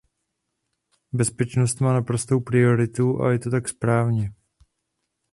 Bezpečnost 1.13 1.81
má 1.81 1.93
naprostou 1.93 2.39
prioritu, 2.39 3.21
a 3.21 3.31
je 3.31 3.39
to 3.39 3.49
tak 3.49 3.69
správně. 3.69 4.33